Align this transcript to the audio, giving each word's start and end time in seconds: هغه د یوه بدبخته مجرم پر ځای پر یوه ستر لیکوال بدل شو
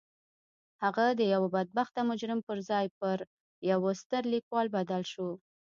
هغه 0.83 1.05
د 1.19 1.21
یوه 1.33 1.47
بدبخته 1.55 1.99
مجرم 2.09 2.39
پر 2.47 2.57
ځای 2.69 2.87
پر 2.99 3.17
یوه 3.71 3.91
ستر 4.01 4.21
لیکوال 4.33 4.67
بدل 4.75 5.03
شو 5.11 5.29